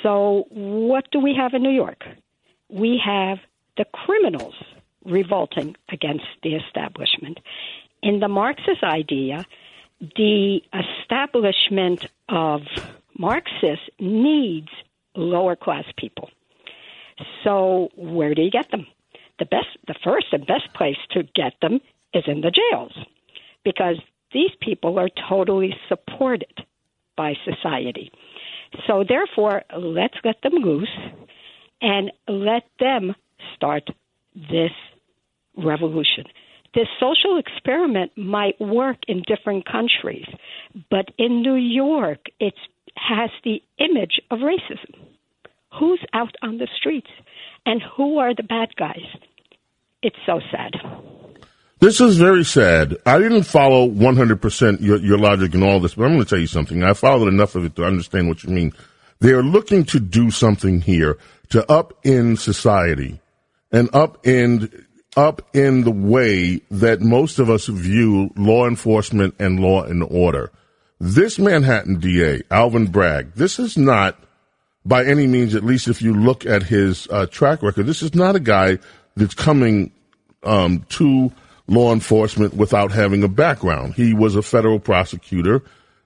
[0.02, 2.04] So, what do we have in New York?
[2.68, 3.38] We have
[3.76, 4.54] the criminals
[5.04, 7.38] revolting against the establishment.
[8.02, 9.44] In the Marxist idea,
[10.00, 12.62] the establishment of
[13.18, 14.68] Marxists needs
[15.16, 16.30] lower class people.
[17.44, 18.86] So where do you get them?
[19.38, 21.80] The best, the first and best place to get them
[22.12, 22.92] is in the jails,
[23.64, 23.96] because
[24.32, 26.64] these people are totally supported
[27.16, 28.10] by society.
[28.86, 30.96] So therefore, let's let them loose
[31.80, 33.14] and let them
[33.54, 33.88] start
[34.34, 34.72] this
[35.56, 36.24] revolution.
[36.74, 40.26] This social experiment might work in different countries,
[40.90, 42.54] but in New York, it
[42.96, 44.94] has the image of racism.
[45.78, 47.10] Who's out on the streets
[47.66, 49.04] and who are the bad guys?
[50.02, 50.72] It's so sad.
[51.80, 52.96] This is very sad.
[53.04, 56.38] I didn't follow 100% your, your logic in all this, but I'm going to tell
[56.38, 56.82] you something.
[56.82, 58.72] I followed enough of it to understand what you mean.
[59.20, 61.18] They are looking to do something here
[61.50, 63.20] to up in society
[63.72, 69.60] and up in up in the way that most of us view law enforcement and
[69.60, 70.50] law and order.
[71.00, 74.16] This Manhattan DA, Alvin Bragg, this is not
[74.84, 78.14] by any means, at least if you look at his uh, track record, this is
[78.14, 78.78] not a guy
[79.16, 79.92] that's coming
[80.42, 81.32] um, to
[81.66, 83.94] law enforcement without having a background.
[83.94, 85.62] He was a federal prosecutor,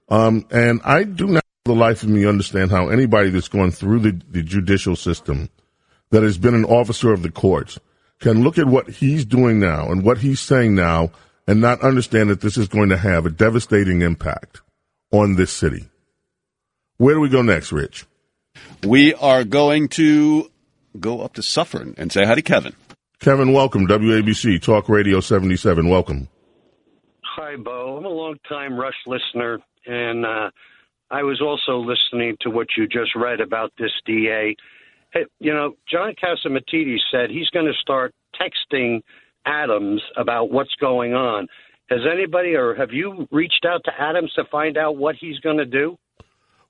[0.07, 3.71] um, and I do not, for the life of me, understand how anybody that's gone
[3.71, 5.49] through the, the judicial system,
[6.11, 7.77] that has been an officer of the courts,
[8.19, 11.11] can look at what he's doing now and what he's saying now
[11.45, 14.61] and not understand that this is going to have a devastating impact
[15.11, 15.89] on this city.
[16.97, 18.05] Where do we go next, Rich?
[18.85, 20.49] We are going to
[20.99, 22.75] go up to Suffern and say hi to Kevin.
[23.19, 23.87] Kevin, welcome.
[23.87, 25.89] WABC Talk Radio 77.
[25.89, 26.29] Welcome.
[27.23, 27.97] Hi, Bo.
[27.97, 30.49] I'm a long-time Rush listener, and uh,
[31.11, 34.55] I was also listening to what you just read about this DA.
[35.11, 39.01] Hey, you know, John Catsimatidis said he's going to start texting
[39.45, 41.47] Adams about what's going on.
[41.89, 45.57] Has anybody or have you reached out to Adams to find out what he's going
[45.57, 45.97] to do?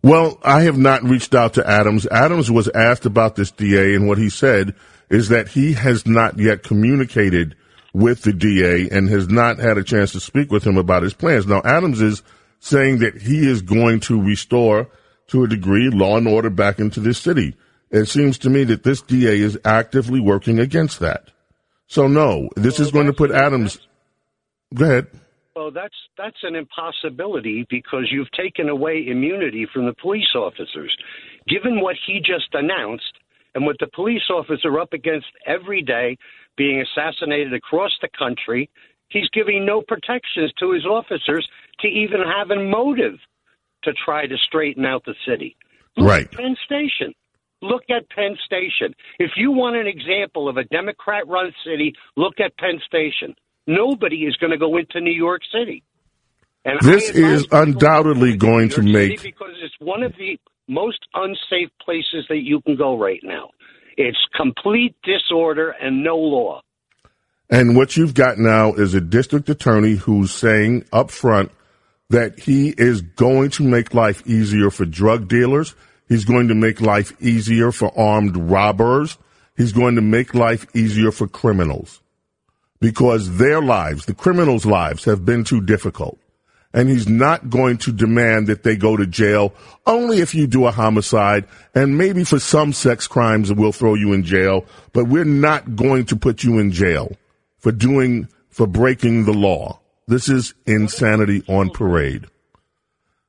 [0.01, 2.07] Well, I have not reached out to Adams.
[2.07, 4.75] Adams was asked about this DA, and what he said
[5.09, 7.55] is that he has not yet communicated
[7.93, 11.13] with the DA and has not had a chance to speak with him about his
[11.13, 11.47] plans.
[11.47, 12.23] Now, Adams is
[12.61, 14.87] saying that he is going to restore,
[15.27, 17.57] to a degree, law and order back into this city.
[17.91, 21.31] It seems to me that this DA is actively working against that.
[21.87, 23.79] So no, this Well, is going to put Adams.
[24.73, 25.07] Go ahead.
[25.55, 30.95] Well, that's that's an impossibility because you've taken away immunity from the police officers.
[31.47, 33.13] Given what he just announced
[33.55, 36.17] and what the police officers are up against every day,
[36.55, 38.69] being assassinated across the country,
[39.09, 41.47] he's giving no protections to his officers
[41.79, 43.15] to even have a motive
[43.83, 45.55] to try to straighten out the city.
[45.97, 46.25] Look Right.
[46.25, 47.13] at Penn Station.
[47.61, 48.93] Look at Penn Station.
[49.19, 53.35] If you want an example of a Democrat run city, look at Penn Station.
[53.69, 55.83] Nobody is going to go into New York City.
[56.65, 62.25] And This is undoubtedly going to make- because it's one of the most unsafe places
[62.29, 63.51] that you can go right now.
[63.95, 66.61] It's complete disorder and no law.
[67.51, 71.51] And what you've got now is a district attorney who's saying up front
[72.09, 75.75] that he is going to make life easier for drug dealers.
[76.07, 79.19] He's going to make life easier for armed robbers.
[79.55, 82.01] He's going to make life easier for criminals
[82.79, 86.17] because their lives, the criminals' lives, have been too difficult.
[86.71, 89.55] And he's not going to demand that they go to jail
[89.87, 94.13] only if you do a homicide and maybe for some sex crimes we'll throw you
[94.13, 97.17] in jail, but we're not going to put you in jail
[97.57, 99.79] for doing, for breaking the law.
[100.07, 102.27] This is insanity on parade.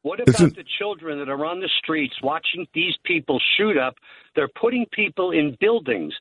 [0.02, 3.96] What about the children that are on the streets watching these people shoot up?
[4.34, 6.14] They're putting people in buildings,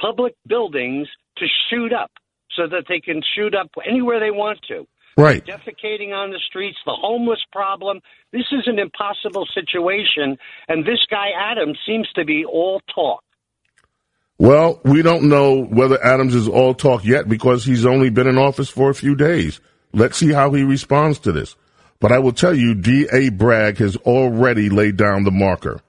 [0.00, 1.08] public buildings,
[1.38, 2.10] to shoot up
[2.56, 4.86] so that they can shoot up anywhere they want to.
[5.16, 5.44] Right.
[5.44, 8.00] Defecating on the streets, the homeless problem.
[8.32, 10.36] This is an impossible situation,
[10.68, 13.22] and this guy Adams seems to be all talk.
[14.38, 18.36] Well, we don't know whether Adams is all talk yet because he's only been in
[18.36, 19.60] office for a few days.
[19.94, 21.56] Let's see how he responds to this.
[21.98, 23.30] But I will tell you, D.A.
[23.30, 25.80] Bragg has already laid down the marker.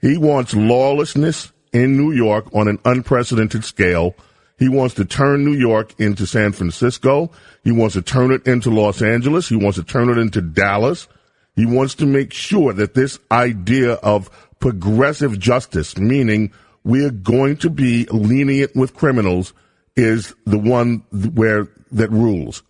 [0.00, 4.14] He wants lawlessness in New York on an unprecedented scale.
[4.60, 7.30] He wants to turn New York into San Francisco.
[7.64, 9.48] He wants to turn it into Los Angeles.
[9.48, 11.08] He wants to turn it into Dallas.
[11.56, 14.28] He wants to make sure that this idea of
[14.60, 16.52] progressive justice, meaning
[16.84, 19.54] we're going to be lenient with criminals,
[19.96, 22.62] is the one where that rules.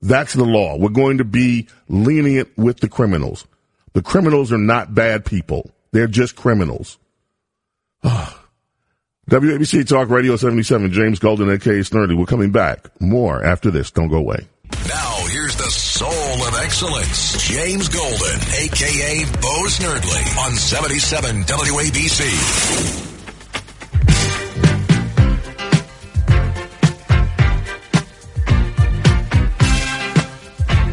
[0.00, 0.76] That's the law.
[0.76, 3.44] We're going to be lenient with the criminals.
[3.92, 5.72] The criminals are not bad people.
[5.90, 6.96] They're just criminals.
[8.06, 8.43] Ah.
[9.30, 12.16] WABC Talk Radio 77, James Golden, aka Snerdley.
[12.16, 12.90] We're coming back.
[13.00, 13.90] More after this.
[13.90, 14.46] Don't go away.
[14.86, 23.10] Now, here's the soul of excellence, James Golden, aka Bo Snerdley, on 77 WABC.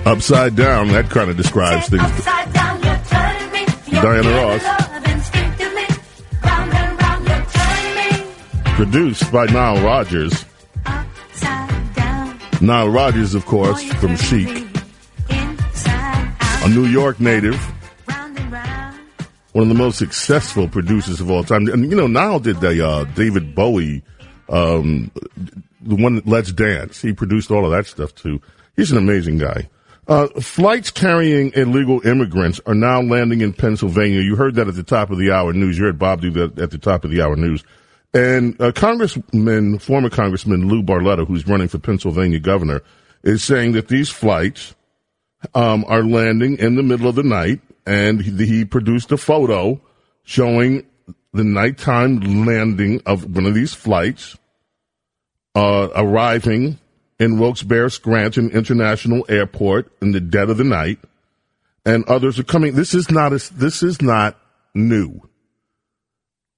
[0.06, 2.26] Upside down, that kind of describes things.
[2.54, 2.82] Down,
[4.02, 4.91] Diana Ross.
[8.82, 10.44] Produced by Nile Rodgers.
[12.60, 14.66] Nile Rodgers, of course, from Chic.
[15.30, 17.62] A New York native.
[19.52, 21.68] One of the most successful producers of all time.
[21.68, 24.02] And, you know, Nile did the uh, David Bowie,
[24.50, 25.12] um,
[25.82, 27.04] the one Let's Dance.
[27.04, 28.42] He produced all of that stuff, too.
[28.76, 29.70] He's an amazing guy.
[30.08, 34.22] Uh, flights carrying illegal immigrants are now landing in Pennsylvania.
[34.22, 35.78] You heard that at the top of the hour news.
[35.78, 37.64] You heard Bob that at the top of the hour news.
[38.14, 42.82] And uh, Congressman, former Congressman Lou Barletta, who's running for Pennsylvania governor,
[43.24, 44.76] is saying that these flights
[45.56, 47.62] um, are landing in the middle of the night.
[47.86, 49.82] And he, he produced a photo
[50.24, 50.86] showing
[51.34, 54.38] the nighttime landing of one of these flights
[55.56, 56.78] uh, arriving
[57.20, 61.00] in Wilkes-Barre Scranton International Airport in the dead of the night,
[61.86, 62.74] and others are coming.
[62.74, 64.38] This is not a, this is not
[64.74, 65.22] new.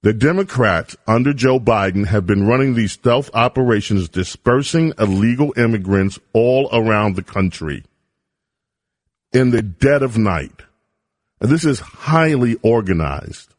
[0.04, 6.68] The Democrats under Joe Biden have been running these stealth operations dispersing illegal immigrants all
[6.74, 7.84] around the country
[9.32, 10.60] in the dead of night.
[11.40, 13.54] And this is highly organized.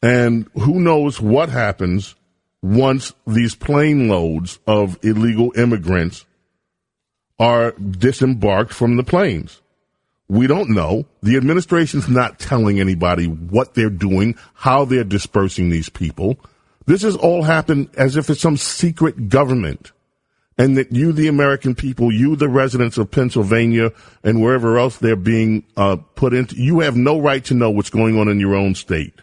[0.00, 2.14] And who knows what happens
[2.62, 6.24] once these plane loads of illegal immigrants
[7.40, 9.60] are disembarked from the planes.
[10.28, 11.06] We don't know.
[11.22, 16.38] The administration's not telling anybody what they're doing, how they're dispersing these people.
[16.86, 19.92] This has all happened as if it's some secret government.
[20.58, 23.90] And that you, the American people, you, the residents of Pennsylvania
[24.22, 27.90] and wherever else they're being uh, put into, you have no right to know what's
[27.90, 29.14] going on in your own state.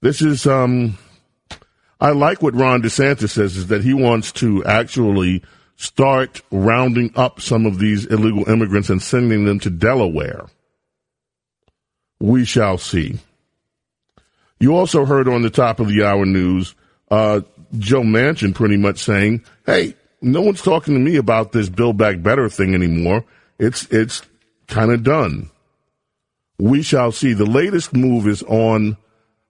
[0.00, 0.98] This is, um,
[2.00, 5.42] I like what Ron DeSantis says is that he wants to actually
[5.82, 10.46] start rounding up some of these illegal immigrants and sending them to Delaware.
[12.20, 13.18] We shall see.
[14.60, 16.76] You also heard on the top of the hour news
[17.10, 17.40] uh,
[17.76, 22.22] Joe Manchin pretty much saying, "Hey, no one's talking to me about this Build Back
[22.22, 23.24] Better thing anymore.
[23.58, 24.22] It's it's
[24.68, 25.50] kind of done."
[26.60, 27.32] We shall see.
[27.32, 28.96] The latest move is on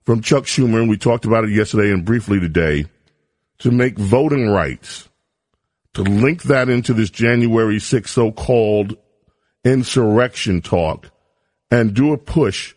[0.07, 2.87] from Chuck Schumer, and we talked about it yesterday and briefly today,
[3.59, 5.11] to make voting rights,
[5.95, 8.97] to link that into this January 6th so-called
[9.65, 11.11] insurrection talk,
[11.71, 12.75] and do a push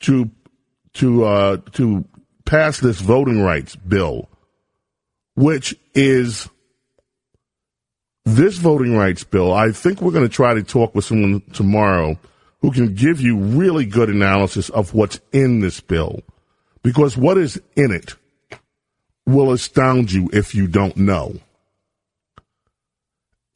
[0.00, 0.30] to
[0.94, 2.04] to uh, to
[2.44, 4.28] pass this voting rights bill,
[5.34, 6.48] which is
[8.24, 9.52] this voting rights bill.
[9.52, 12.18] I think we're going to try to talk with someone tomorrow
[12.60, 16.20] who can give you really good analysis of what's in this bill,
[16.82, 18.16] because what is in it
[19.26, 21.38] will astound you if you don't know.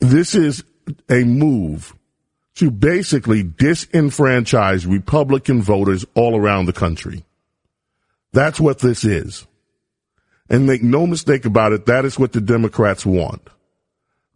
[0.02, 0.64] This is
[1.08, 1.94] a move
[2.56, 7.24] to basically disenfranchise Republican voters all around the country.
[8.32, 9.46] That's what this is.
[10.50, 13.48] And make no mistake about it, that is what the Democrats want.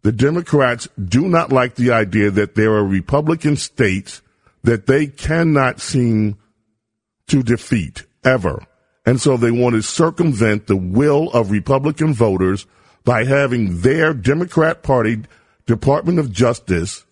[0.03, 4.21] The Democrats do not like the idea that there are Republican states
[4.63, 6.37] that they cannot seem
[7.27, 8.65] to defeat ever.
[9.05, 12.65] And so they want to circumvent the will of Republican voters
[13.03, 15.23] by having their Democrat Party
[15.67, 17.05] Department of Justice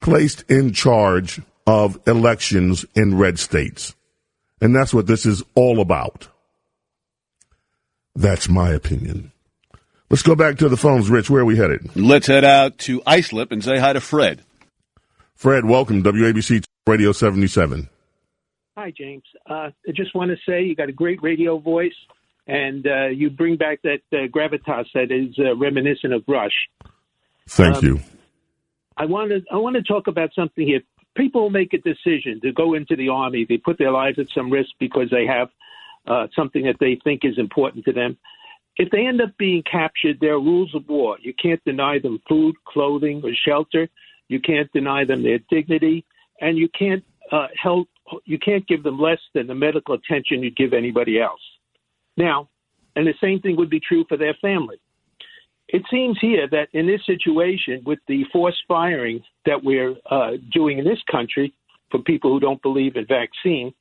[0.00, 3.94] placed in charge of elections in red states.
[4.60, 6.28] And that's what this is all about.
[8.14, 9.32] That's my opinion.
[10.08, 11.30] Let's go back to the phones, Rich.
[11.30, 11.96] Where are we headed?
[11.96, 14.42] Let's head out to Islip and say hi to Fred.
[15.34, 17.88] Fred, welcome, WABC Radio 77.
[18.76, 19.24] Hi, James.
[19.50, 21.94] Uh, I just want to say you got a great radio voice,
[22.46, 26.68] and uh, you bring back that uh, gravitas that is uh, reminiscent of Rush.
[27.52, 28.00] Thank um, you.
[28.96, 30.80] I want to I want to talk about something here.
[31.14, 33.44] People make a decision to go into the army.
[33.46, 35.48] They put their lives at some risk because they have
[36.06, 38.16] uh, something that they think is important to them.
[38.76, 41.18] If they end up being captured, there are rules of war.
[41.20, 43.86] You can't deny them food, clothing, or shelter.
[44.28, 46.06] You can't deny them their dignity,
[46.40, 47.88] and you can't uh, help.
[48.24, 51.40] You can't give them less than the medical attention you'd give anybody else.
[52.16, 52.48] Now,
[52.96, 54.78] and the same thing would be true for their family.
[55.68, 60.78] It seems here that in this situation, with the forced firing that we're uh, doing
[60.78, 61.54] in this country
[61.90, 63.72] for people who don't believe in vaccine,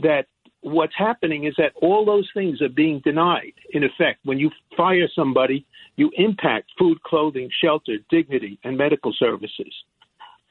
[0.00, 0.26] that
[0.60, 3.52] what's happening is that all those things are being denied.
[3.72, 5.64] In effect, when you fire somebody,
[5.96, 9.72] you impact food, clothing, shelter, dignity, and medical services.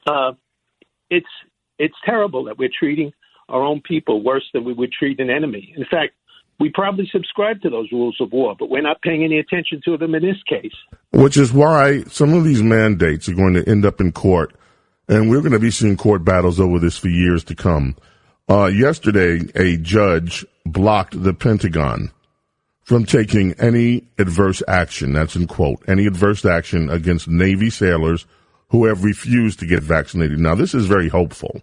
[0.08, 0.34] Uh,
[1.10, 1.28] it's
[1.78, 3.12] it's terrible that we're treating
[3.48, 5.74] our own people worse than we would treat an enemy.
[5.76, 6.14] In fact,
[6.60, 9.98] we probably subscribe to those rules of war, but we're not paying any attention to
[9.98, 10.74] them in this case.
[11.12, 14.54] Which is why some of these mandates are going to end up in court,
[15.08, 17.96] and we're going to be seeing court battles over this for years to come.
[18.50, 22.12] Uh, yesterday, a judge blocked the Pentagon
[22.84, 28.26] from taking any adverse action, that's in quote, any adverse action against Navy sailors
[28.70, 30.40] who have refused to get vaccinated.
[30.40, 31.62] Now, this is very hopeful.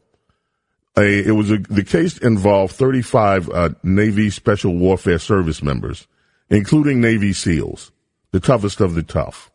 [0.99, 6.07] A, it was a, the case involved 35 uh, Navy Special Warfare Service members,
[6.49, 7.93] including Navy SEALs,
[8.33, 9.51] the toughest of the tough,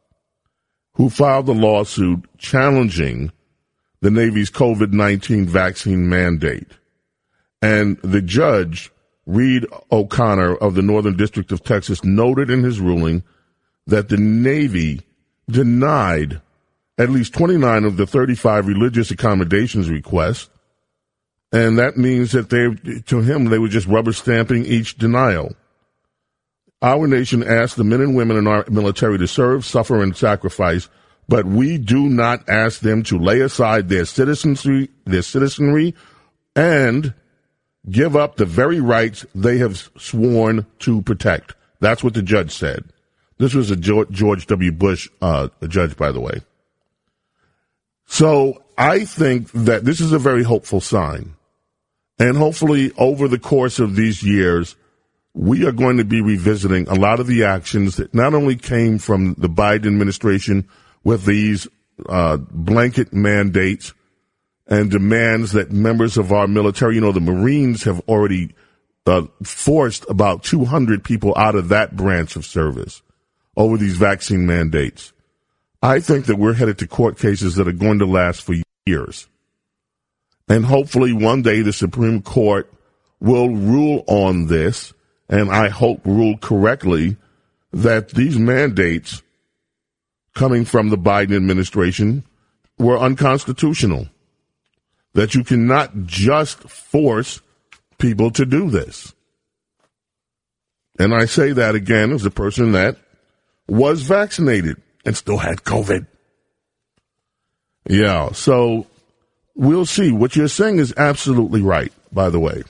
[0.94, 3.32] who filed a lawsuit challenging
[4.02, 6.68] the Navy's COVID 19 vaccine mandate.
[7.62, 8.92] And the judge,
[9.26, 13.24] Reed O'Connor of the Northern District of Texas, noted in his ruling
[13.88, 15.02] that the Navy
[15.50, 16.42] denied
[16.98, 20.51] at least 29 of the 35 religious accommodations requests.
[21.52, 25.54] And that means that they, to him, they were just rubber stamping each denial.
[26.82, 30.90] Our nation asks the men and women in our military to serve, suffer, and sacrifice,
[31.28, 35.94] but we do not ask them to lay aside their citizenry, their citizenry,
[36.56, 37.14] and
[37.90, 41.54] give up the very rights they have sworn to protect.
[41.80, 42.86] That's what the judge said.
[43.38, 44.72] This was a George W.
[44.72, 46.42] Bush uh, judge, by the way.
[48.06, 51.34] So I think that this is a very hopeful sign.
[52.22, 54.76] And hopefully, over the course of these years,
[55.34, 59.00] we are going to be revisiting a lot of the actions that not only came
[59.00, 60.68] from the Biden administration
[61.04, 61.68] with these
[62.08, 63.96] uh, blanket mandates
[64.68, 68.54] and demands that members of our military, you know, the Marines have already
[69.08, 73.02] uh, forced about 200 people out of that branch of service
[73.58, 75.12] over these vaccine mandates.
[75.82, 78.54] I think that we're headed to court cases that are going to last for
[78.86, 79.28] years.
[80.48, 82.72] And hopefully one day the Supreme Court
[83.20, 84.94] will rule on this,
[85.30, 87.18] and I hope rule correctly,
[87.72, 89.22] that these mandates
[90.34, 92.24] coming from the Biden administration
[92.78, 94.08] were unconstitutional.
[95.14, 97.42] That you cannot just force
[97.98, 99.14] people to do this.
[100.98, 102.98] And I say that again as a person that
[103.68, 106.06] was vaccinated and still had COVID.
[107.88, 108.88] Yeah, so
[109.56, 110.12] we'll see.
[110.12, 112.64] What you're saying is absolutely right, by the way.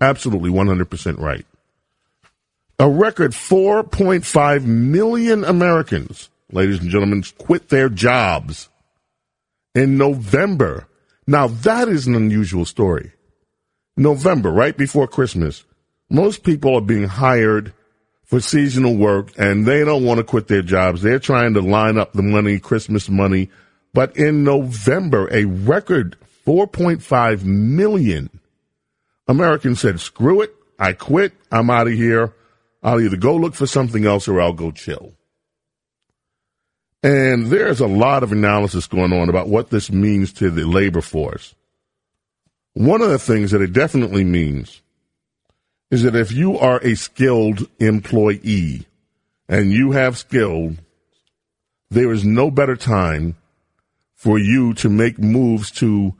[0.00, 1.44] Absolutely 100% right.
[2.78, 8.68] A record 4.5 million Americans, ladies and gentlemen, quit their jobs
[9.74, 10.86] in November.
[11.26, 13.12] Now, that is an unusual story.
[13.96, 15.64] November, right before Christmas,
[16.08, 17.72] most people are being hired
[18.24, 21.02] for seasonal work and they don't want to quit their jobs.
[21.02, 23.50] They're trying to line up the money, Christmas money.
[23.92, 26.16] But in November, a record
[26.46, 28.30] 4.5 million
[29.26, 30.54] Americans said, screw it.
[30.78, 31.32] I quit.
[31.52, 32.34] I'm out of here.
[32.82, 35.12] I'll either go look for something else or I'll go chill.
[37.02, 41.00] And there's a lot of analysis going on about what this means to the labor
[41.00, 41.54] force.
[42.74, 44.82] One of the things that it definitely means
[45.90, 48.86] is that if you are a skilled employee
[49.48, 50.76] and you have skill,
[51.90, 53.36] there is no better time
[54.18, 56.12] for you to make moves to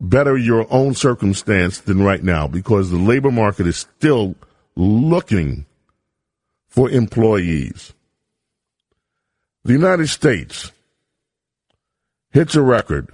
[0.00, 4.36] better your own circumstance than right now because the labor market is still
[4.76, 5.66] looking
[6.68, 7.92] for employees.
[9.64, 10.70] The United States
[12.30, 13.10] hits a record.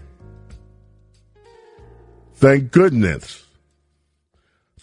[2.35, 3.44] Thank goodness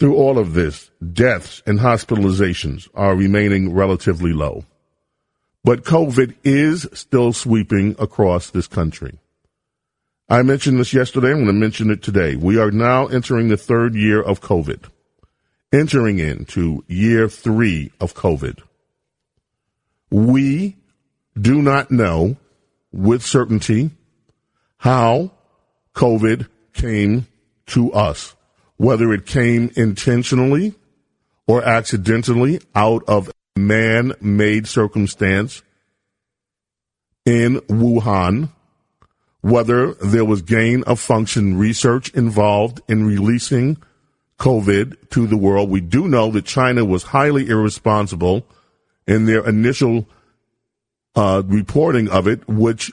[0.01, 4.65] through all of this, deaths and hospitalizations are remaining relatively low.
[5.63, 9.19] But COVID is still sweeping across this country.
[10.27, 11.27] I mentioned this yesterday.
[11.27, 12.35] I'm going to mention it today.
[12.35, 14.85] We are now entering the third year of COVID,
[15.71, 18.59] entering into year three of COVID.
[20.09, 20.77] We
[21.39, 22.37] do not know
[22.91, 23.91] with certainty
[24.77, 25.29] how
[25.93, 27.27] COVID came
[27.67, 28.35] to us
[28.81, 30.73] whether it came intentionally
[31.45, 35.61] or accidentally out of man made circumstance
[37.23, 38.49] in Wuhan,
[39.41, 43.77] whether there was gain of function research involved in releasing
[44.39, 45.69] COVID to the world.
[45.69, 48.47] We do know that China was highly irresponsible
[49.05, 50.09] in their initial
[51.15, 52.91] uh, reporting of it, which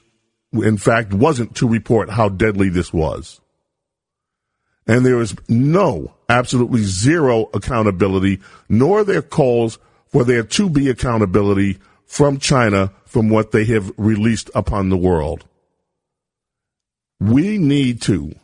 [0.53, 3.41] in fact wasn't to report how deadly this was.
[4.89, 9.79] And there is no, absolutely zero accountability, nor there calls
[10.09, 15.45] for there to be accountability from China from what they have released upon the world.
[17.21, 18.35] We need to,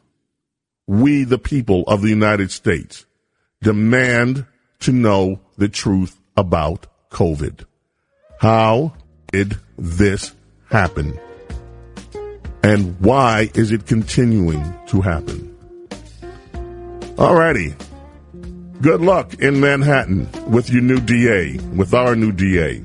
[0.87, 3.07] we the people of the United States,
[3.63, 4.47] demand
[4.81, 7.65] to know the truth about COVID.
[8.39, 8.95] How
[9.33, 10.35] did this
[10.71, 11.19] happen?
[12.63, 15.54] And why is it continuing to happen?
[17.17, 17.77] Alrighty.
[18.83, 22.83] Good luck in Manhattan with your new DA, with our new DA.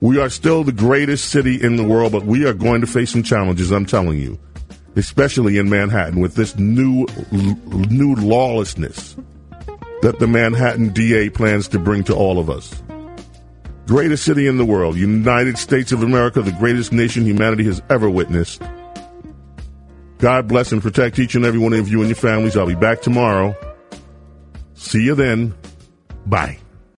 [0.00, 3.12] We are still the greatest city in the world, but we are going to face
[3.12, 4.40] some challenges, I'm telling you.
[4.96, 9.14] Especially in Manhattan with this new, new lawlessness
[10.02, 12.82] that the Manhattan DA plans to bring to all of us.
[13.86, 18.10] Greatest city in the world, United States of America, the greatest nation humanity has ever
[18.10, 18.60] witnessed.
[20.22, 22.56] God bless and protect each and every one of you and your families.
[22.56, 23.56] I'll be back tomorrow.
[24.74, 25.52] See you then.
[26.26, 26.58] Bye.